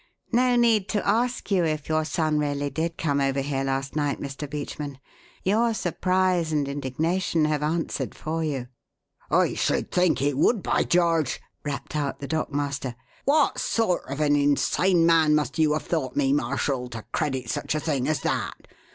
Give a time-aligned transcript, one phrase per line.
[0.31, 4.19] No need to ask you if your son really did come over here last night,
[4.19, 4.49] Mr.
[4.49, 4.97] Beachman;
[5.43, 8.65] your surprise and indignation have answered for you."
[9.29, 12.95] "I should think it would, by George!" rapped out the dock master.
[13.25, 17.75] "What sort of an insane man must you have thought me, Marshall, to credit such
[17.75, 18.65] a thing as that?